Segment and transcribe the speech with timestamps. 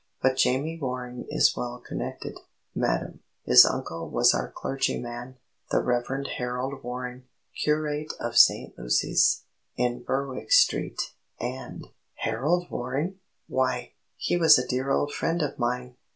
[0.19, 2.39] "But Jamie Waring is well connected,
[2.73, 5.37] madam; his uncle was our clergyman,
[5.69, 8.75] the Reverend Harold Waring, curate of St.
[8.79, 9.43] Lucy's,
[9.77, 11.85] in Berwick Street, and"
[12.25, 13.19] "Harold Waring!
[13.47, 15.93] Why, he was a dear old friend of mine!"